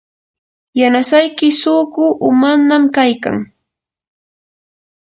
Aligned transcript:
yanasayki 0.79 1.47
suqu 1.61 2.05
umanam 2.29 2.83
kaykan. 2.95 3.37